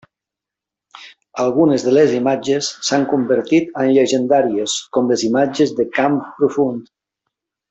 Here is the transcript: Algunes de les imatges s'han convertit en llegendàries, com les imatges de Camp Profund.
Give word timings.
Algunes 1.43 1.85
de 1.87 1.93
les 1.97 2.13
imatges 2.19 2.69
s'han 2.89 3.05
convertit 3.13 3.77
en 3.83 3.93
llegendàries, 3.99 4.79
com 4.97 5.13
les 5.15 5.27
imatges 5.29 5.77
de 5.83 5.87
Camp 6.01 6.19
Profund. 6.41 6.91